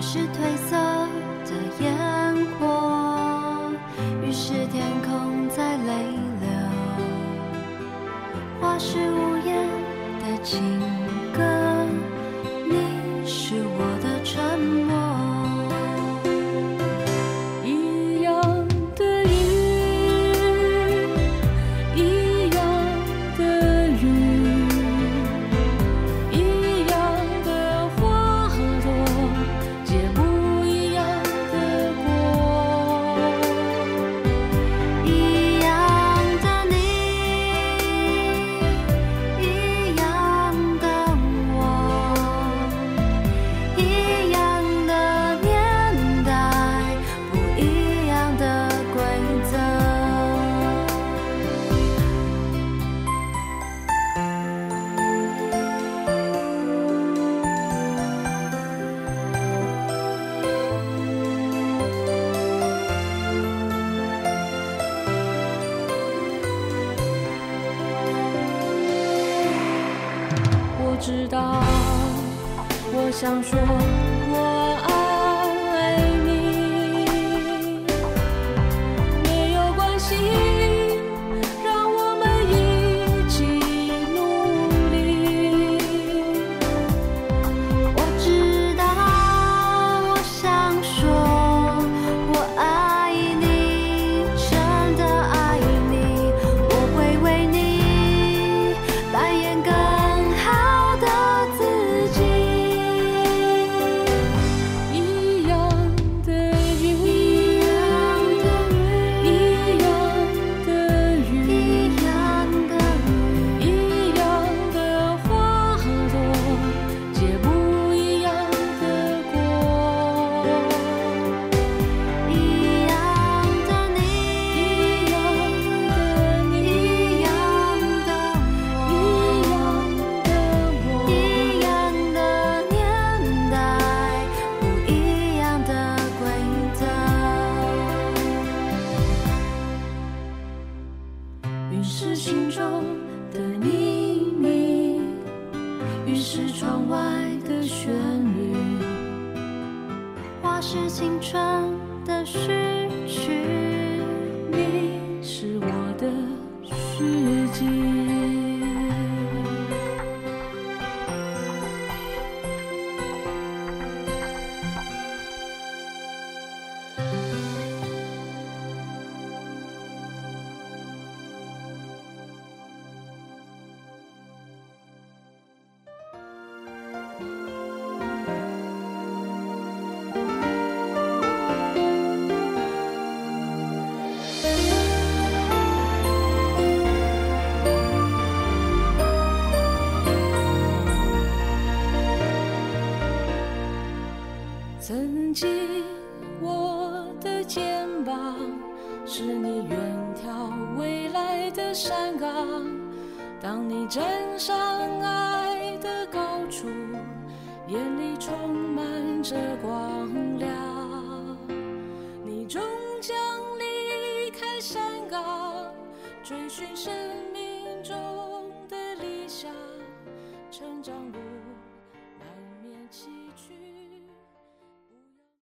[0.00, 0.76] 是褪色
[1.44, 1.86] 的烟
[2.58, 3.72] 火，
[4.22, 5.92] 于是天空在泪
[6.40, 6.48] 流，
[8.60, 9.68] 花是无言
[10.20, 10.80] 的情
[11.32, 11.65] 歌。